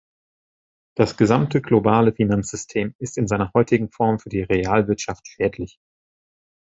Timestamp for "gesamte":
1.15-1.61